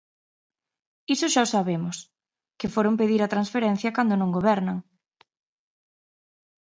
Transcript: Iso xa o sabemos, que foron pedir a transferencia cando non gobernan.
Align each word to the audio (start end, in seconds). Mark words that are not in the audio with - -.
Iso 1.13 1.27
xa 1.33 1.41
o 1.47 1.51
sabemos, 1.55 1.97
que 2.59 2.71
foron 2.75 2.99
pedir 3.01 3.21
a 3.23 3.31
transferencia 3.33 3.95
cando 3.97 4.13
non 4.17 4.33
gobernan. 4.37 4.77